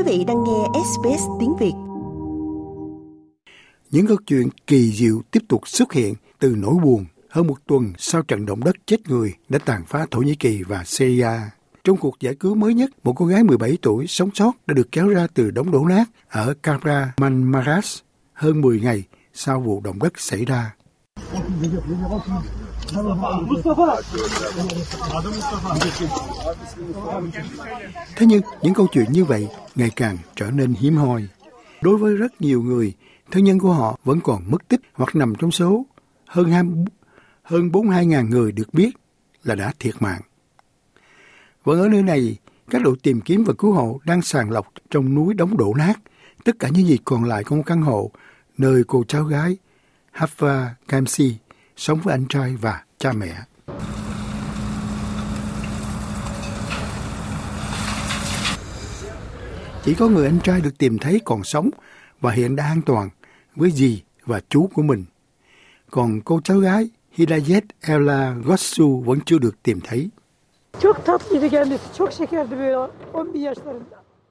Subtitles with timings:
[0.00, 1.72] Quý vị đang nghe SBS tiếng Việt.
[3.90, 7.92] Những câu chuyện kỳ diệu tiếp tục xuất hiện từ nỗi buồn hơn một tuần
[7.98, 11.28] sau trận động đất chết người đã tàn phá Thổ Nhĩ Kỳ và Syria.
[11.84, 14.92] Trong cuộc giải cứu mới nhất, một cô gái 17 tuổi sống sót đã được
[14.92, 17.98] kéo ra từ đống đổ nát ở Kahramanmaras
[18.32, 19.04] hơn 10 ngày
[19.34, 20.74] sau vụ động đất xảy ra.
[28.16, 31.28] Thế nhưng những câu chuyện như vậy ngày càng trở nên hiếm hoi.
[31.80, 32.92] Đối với rất nhiều người,
[33.30, 35.86] thân nhân của họ vẫn còn mất tích hoặc nằm trong số
[36.26, 36.62] hơn 2,
[37.42, 38.90] hơn 42.000 người được biết
[39.44, 40.20] là đã thiệt mạng.
[41.64, 42.36] Vẫn ở nơi này,
[42.70, 45.94] các đội tìm kiếm và cứu hộ đang sàng lọc trong núi đống đổ nát
[46.44, 48.10] tất cả những gì còn lại của một căn hộ
[48.58, 49.56] nơi cô cháu gái
[50.20, 51.36] Hafa Kamsi
[51.76, 53.34] sống với anh trai và cha mẹ.
[59.84, 61.70] Chỉ có người anh trai được tìm thấy còn sống
[62.20, 63.08] và hiện đã an toàn
[63.56, 65.04] với dì và chú của mình.
[65.90, 70.10] Còn cô cháu gái Hidayet Ella Gossu vẫn chưa được tìm thấy.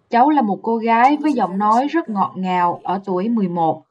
[0.10, 3.84] Cháu là một cô gái với giọng nói rất ngọt ngào ở tuổi 11.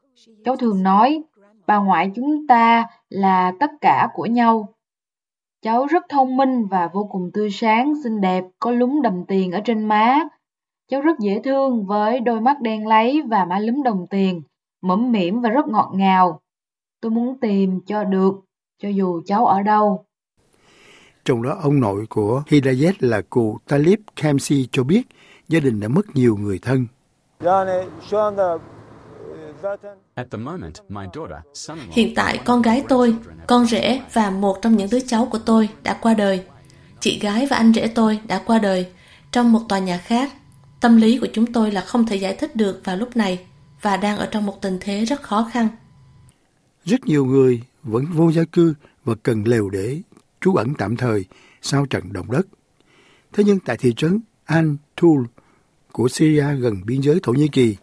[0.45, 1.23] Cháu thường nói,
[1.69, 4.73] bà ngoại chúng ta là tất cả của nhau.
[5.61, 9.51] Cháu rất thông minh và vô cùng tươi sáng, xinh đẹp, có lúm đầm tiền
[9.51, 10.19] ở trên má.
[10.91, 14.41] Cháu rất dễ thương với đôi mắt đen lấy và má lúm đồng tiền,
[14.81, 16.39] mẫm mỉm và rất ngọt ngào.
[17.01, 18.33] Tôi muốn tìm cho được,
[18.81, 20.05] cho dù cháu ở đâu.
[21.25, 25.03] Trong đó ông nội của Hidayet là cụ Talib Kamsi cho biết
[25.47, 26.85] gia đình đã mất nhiều người thân.
[31.91, 33.15] Hiện tại con gái tôi,
[33.47, 36.43] con rể và một trong những đứa cháu của tôi đã qua đời.
[36.99, 38.87] Chị gái và anh rể tôi đã qua đời
[39.31, 40.33] trong một tòa nhà khác.
[40.81, 43.45] Tâm lý của chúng tôi là không thể giải thích được vào lúc này
[43.81, 45.67] và đang ở trong một tình thế rất khó khăn.
[46.85, 48.73] Rất nhiều người vẫn vô gia cư
[49.05, 50.01] và cần lều để
[50.41, 51.25] trú ẩn tạm thời
[51.61, 52.47] sau trận động đất.
[53.33, 55.25] Thế nhưng tại thị trấn An Tul
[55.91, 57.75] của Syria gần biên giới Thổ Nhĩ Kỳ,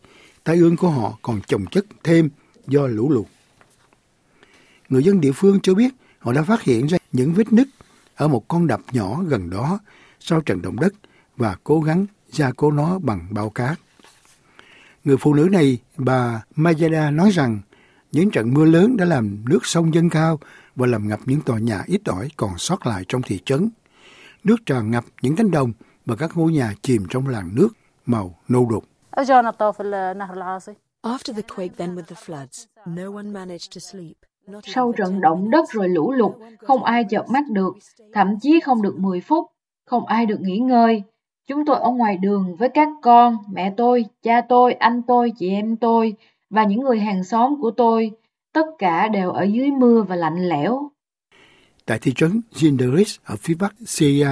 [0.46, 2.28] tai ương của họ còn chồng chất thêm
[2.66, 3.26] do lũ lụt.
[4.88, 7.68] Người dân địa phương cho biết họ đã phát hiện ra những vết nứt
[8.14, 9.78] ở một con đập nhỏ gần đó
[10.20, 10.94] sau trận động đất
[11.36, 13.78] và cố gắng gia cố nó bằng bao cát.
[15.04, 17.60] Người phụ nữ này, bà Mayada nói rằng
[18.12, 20.38] những trận mưa lớn đã làm nước sông dâng cao
[20.76, 23.68] và làm ngập những tòa nhà ít ỏi còn sót lại trong thị trấn.
[24.44, 25.72] Nước tràn ngập những cánh đồng
[26.06, 27.68] và các ngôi nhà chìm trong làn nước
[28.06, 28.84] màu nâu đục.
[34.64, 37.76] Sau trận động đất rồi lũ lụt, không ai chợp mắt được,
[38.12, 39.46] thậm chí không được 10 phút,
[39.84, 41.02] không ai được nghỉ ngơi.
[41.46, 45.50] Chúng tôi ở ngoài đường với các con, mẹ tôi, cha tôi, anh tôi, chị
[45.50, 46.14] em tôi
[46.50, 48.10] và những người hàng xóm của tôi.
[48.52, 50.90] Tất cả đều ở dưới mưa và lạnh lẽo.
[51.86, 54.28] Tại thị trấn Jinderis ở phía bắc Syria,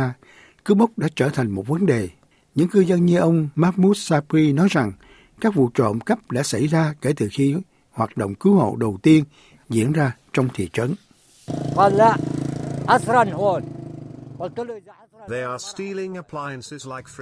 [0.65, 2.09] cướp bóc đã trở thành một vấn đề.
[2.55, 4.93] Những cư dân như ông Mahmoud Sabri nói rằng
[5.41, 7.55] các vụ trộm cắp đã xảy ra kể từ khi
[7.91, 9.25] hoạt động cứu hộ đầu tiên
[9.69, 10.95] diễn ra trong thị trấn.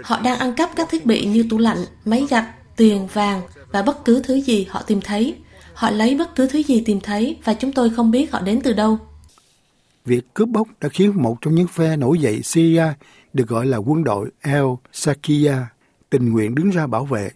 [0.04, 2.44] Họ đang ăn cắp các thiết bị như tủ lạnh, máy giặt,
[2.76, 3.42] tiền, vàng
[3.72, 5.37] và bất cứ thứ gì họ tìm thấy.
[5.75, 8.60] Họ lấy bất cứ thứ gì tìm thấy và chúng tôi không biết họ đến
[8.65, 8.98] từ đâu.
[10.04, 12.84] Việc cướp bóc đã khiến một trong những phe nổi dậy Syria
[13.32, 15.54] được gọi là quân đội El Sakia
[16.10, 17.31] tình nguyện đứng ra bảo vệ.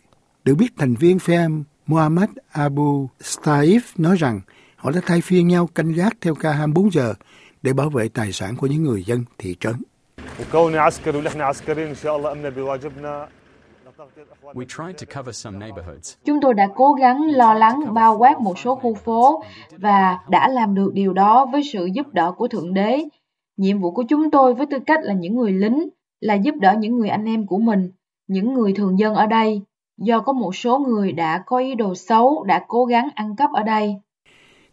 [0.45, 1.49] Được biết thành viên phe
[1.87, 4.41] Muhammad Abu Staif nói rằng
[4.77, 7.15] họ đã thay phiên nhau canh gác theo ca 24 giờ
[7.63, 9.75] để bảo vệ tài sản của những người dân thị trấn.
[16.25, 19.43] Chúng tôi đã cố gắng lo lắng bao quát một số khu phố
[19.79, 23.05] và đã làm được điều đó với sự giúp đỡ của Thượng Đế.
[23.57, 25.89] Nhiệm vụ của chúng tôi với tư cách là những người lính
[26.21, 27.91] là giúp đỡ những người anh em của mình,
[28.27, 29.63] những người thường dân ở đây,
[29.99, 33.51] do có một số người đã có ý đồ xấu đã cố gắng ăn cắp
[33.53, 33.95] ở đây.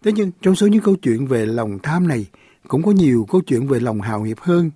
[0.04, 2.26] Thế nhưng trong số những câu chuyện về lòng tham này
[2.68, 4.72] cũng có nhiều câu chuyện về lòng hào hiệp hơn.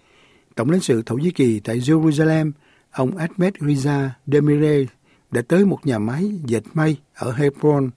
[0.56, 2.52] Tổng lãnh sự Thổ Nhĩ Kỳ tại Jerusalem,
[2.92, 4.86] ông Ahmed Riza Demire
[5.32, 7.90] đã tới một nhà máy dệt may ở Hebron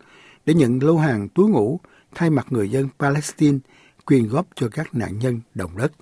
[0.46, 1.80] để nhận lô hàng túi ngủ
[2.14, 3.58] thay mặt người dân Palestine
[4.10, 5.92] quyên góp cho các nạn nhân động đất.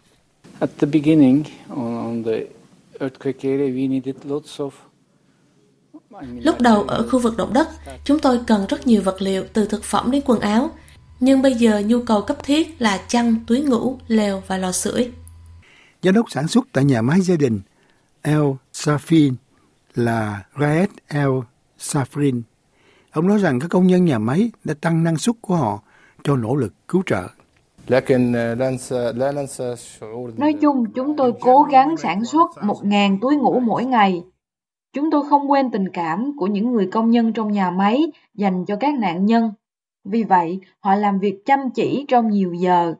[0.60, 2.44] At the beginning, on the
[2.98, 4.70] earthquake area, we needed lots of
[6.40, 7.68] Lúc đầu ở khu vực động đất,
[8.04, 10.70] chúng tôi cần rất nhiều vật liệu từ thực phẩm đến quần áo.
[11.20, 15.12] Nhưng bây giờ nhu cầu cấp thiết là chăn, túi ngủ, lều và lò sưởi.
[16.02, 17.60] Giám đốc sản xuất tại nhà máy gia đình
[18.22, 19.34] El Safin,
[19.94, 21.30] là Raed El
[21.78, 22.42] Safrin.
[23.12, 25.82] Ông nói rằng các công nhân nhà máy đã tăng năng suất của họ
[26.24, 27.28] cho nỗ lực cứu trợ.
[30.36, 34.22] Nói chung, chúng tôi cố gắng sản xuất 1.000 túi ngủ mỗi ngày.
[34.92, 38.02] Chúng tôi không quên tình cảm của những người công nhân trong nhà máy
[38.34, 39.52] dành cho các nạn nhân.
[40.04, 42.94] Vì vậy, họ làm việc chăm chỉ trong nhiều giờ.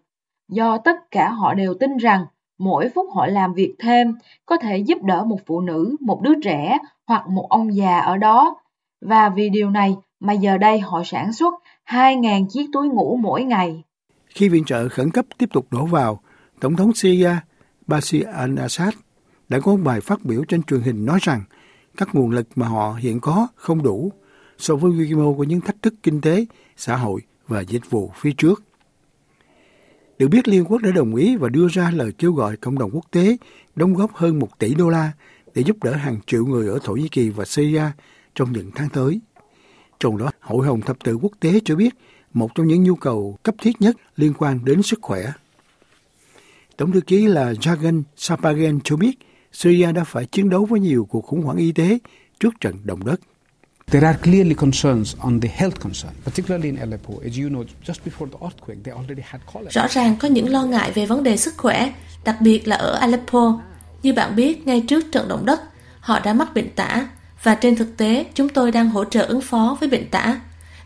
[0.49, 2.27] Do tất cả họ đều tin rằng
[2.59, 4.15] mỗi phút họ làm việc thêm
[4.47, 8.17] có thể giúp đỡ một phụ nữ, một đứa trẻ hoặc một ông già ở
[8.17, 8.57] đó.
[9.01, 11.55] Và vì điều này mà giờ đây họ sản xuất
[11.87, 13.83] 2.000 chiếc túi ngủ mỗi ngày.
[14.29, 16.21] Khi viện trợ khẩn cấp tiếp tục đổ vào,
[16.61, 17.33] Tổng thống Syria
[17.87, 18.93] Bashir al-Assad
[19.49, 21.43] đã có một bài phát biểu trên truyền hình nói rằng
[21.97, 24.13] các nguồn lực mà họ hiện có không đủ
[24.59, 26.47] so với quy mô của những thách thức kinh tế,
[26.77, 28.63] xã hội và dịch vụ phía trước.
[30.19, 32.91] Được biết Liên Quốc đã đồng ý và đưa ra lời kêu gọi cộng đồng
[32.91, 33.37] quốc tế
[33.77, 35.13] đóng góp hơn một tỷ đô la
[35.55, 37.85] để giúp đỡ hàng triệu người ở Thổ Nhĩ Kỳ và Syria
[38.35, 39.21] trong những tháng tới.
[40.01, 41.95] Trong đó, Hội Hồng Thập tự Quốc tế cho biết
[42.33, 45.33] một trong những nhu cầu cấp thiết nhất liên quan đến sức khỏe.
[46.77, 49.19] Tổng thư ký là Jagan Sapagen cho biết
[49.53, 51.99] Syria đã phải chiến đấu với nhiều cuộc khủng hoảng y tế
[52.41, 53.21] trước trận động đất.
[53.87, 57.15] There are clearly concerns on the health concern, particularly in Aleppo.
[57.25, 59.71] As you know, just before the earthquake, they already had cholera.
[59.71, 61.93] Rõ ràng có những lo ngại về vấn đề sức khỏe,
[62.25, 63.61] đặc biệt là ở Aleppo.
[64.03, 65.61] Như bạn biết, ngay trước trận động đất,
[66.01, 67.09] họ đã mắc bệnh tả,
[67.43, 70.41] và trên thực tế, chúng tôi đang hỗ trợ ứng phó với bệnh tả.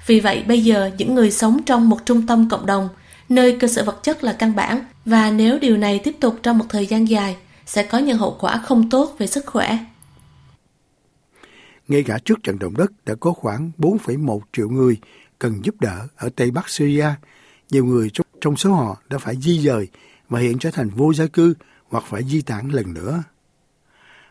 [0.06, 2.88] Vì vậy, bây giờ những người sống trong một trung tâm cộng đồng,
[3.28, 6.58] nơi cơ sở vật chất là căn bản, và nếu điều này tiếp tục trong
[6.58, 9.78] một thời gian dài, sẽ có những hậu quả không tốt về sức khỏe.
[11.88, 14.96] Ngay cả trước trận động đất đã có khoảng 4,1 triệu người
[15.38, 17.08] cần giúp đỡ ở Tây Bắc Syria.
[17.70, 19.88] Nhiều người trong, trong số họ đã phải di dời
[20.28, 21.54] và hiện trở thành vô gia cư
[21.88, 23.22] hoặc phải di tản lần nữa.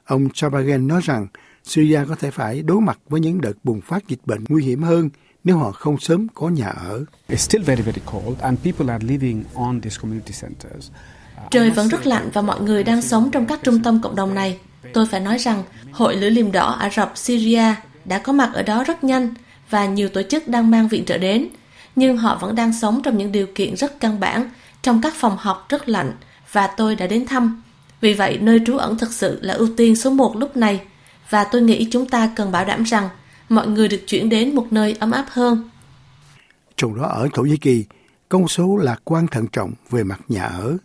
[0.06, 1.28] Ông Chabagen nói rằng
[1.64, 4.84] Syria có thể phải đối mặt với những đợt bùng phát dịch bệnh nguy hiểm
[4.84, 5.10] hơn
[5.44, 7.06] nếu họ không sớm có nhà ở.
[7.30, 10.90] It's still very, very cold and people are living on these community centers.
[11.52, 14.36] Trời vẫn rất lạnh và mọi người đang sống trong các trung tâm cộng đồng
[14.36, 14.58] này.
[14.94, 18.62] Tôi phải nói rằng Hội Lửa Liềm Đỏ Ả Rập Syria đã có mặt ở
[18.62, 19.34] đó rất nhanh
[19.70, 21.48] và nhiều tổ chức đang mang viện trợ đến.
[21.96, 24.50] Nhưng họ vẫn đang sống trong những điều kiện rất căn bản,
[24.82, 26.12] trong các phòng học rất lạnh
[26.52, 27.64] và tôi đã đến thăm.
[28.02, 30.82] Vì vậy, nơi trú ẩn thực sự là ưu tiên số một lúc này
[31.30, 33.10] và tôi nghĩ chúng ta cần bảo đảm rằng
[33.52, 35.70] mọi người được chuyển đến một nơi ấm áp hơn.
[36.76, 37.86] Trong đó ở Thổ Nhĩ Kỳ,
[38.30, 40.78] con số lạc quan thận trọng về mặt nhà ở.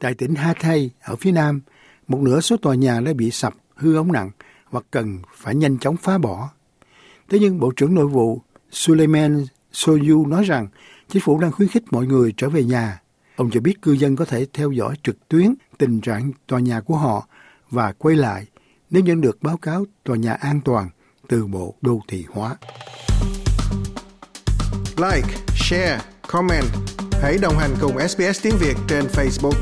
[0.00, 1.60] Tại tỉnh Hatay ở phía nam,
[2.08, 4.30] một nửa số tòa nhà đã bị sập, hư ống nặng
[4.70, 6.50] và cần phải nhanh chóng phá bỏ.
[7.28, 10.68] Thế nhưng Bộ trưởng Nội vụ Suleiman Soyu nói rằng
[11.08, 13.00] chính phủ đang khuyến khích mọi người trở về nhà.
[13.36, 16.80] Ông cho biết cư dân có thể theo dõi trực tuyến tình trạng tòa nhà
[16.80, 17.28] của họ
[17.70, 18.46] và quay lại
[18.90, 20.88] nếu nhận được báo cáo tòa nhà an toàn
[21.28, 22.56] từ Bộ Đô thị hóa.
[24.96, 26.64] Like, share, comment.
[27.22, 29.54] Hãy đồng hành cùng SBS tiếng Việt trên Facebook.